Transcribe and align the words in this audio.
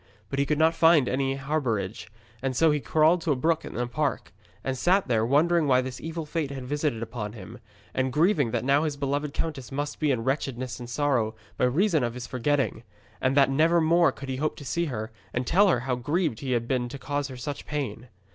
But 0.31 0.39
he 0.39 0.47
could 0.47 0.57
not 0.57 0.73
find 0.73 1.07
any 1.07 1.35
harbourage, 1.35 2.07
and 2.41 2.55
so 2.55 2.71
he 2.71 2.79
crawled 2.79 3.21
to 3.21 3.31
a 3.31 3.35
brook 3.35 3.63
in 3.63 3.77
a 3.77 3.85
park, 3.85 4.33
and 4.63 4.75
sat 4.75 5.07
there 5.07 5.23
wondering 5.23 5.67
why 5.67 5.81
this 5.81 6.01
evil 6.01 6.25
fate 6.25 6.49
had 6.49 6.61
been 6.61 6.65
visited 6.65 7.03
upon 7.03 7.33
him, 7.33 7.59
and 7.93 8.11
grieving 8.11 8.49
that 8.49 8.65
now 8.65 8.81
his 8.83 8.97
beloved 8.97 9.31
countess 9.31 9.71
must 9.71 9.99
be 9.99 10.09
in 10.09 10.23
wretchedness 10.23 10.79
and 10.79 10.89
sorrow 10.89 11.35
by 11.55 11.65
reason 11.65 12.03
of 12.03 12.15
his 12.15 12.25
forgetting, 12.25 12.81
and 13.21 13.37
that 13.37 13.51
never 13.51 13.79
more 13.79 14.11
could 14.11 14.27
he 14.29 14.37
hope 14.37 14.55
to 14.55 14.65
see 14.65 14.85
her 14.85 15.11
and 15.35 15.45
tell 15.45 15.67
her 15.67 15.81
how 15.81 15.93
grieved 15.93 16.39
he 16.39 16.53
had 16.53 16.67
been 16.67 16.89
to 16.89 16.97
cause 16.97 17.27
her 17.27 17.37
such 17.37 17.67
pain. 17.67 18.07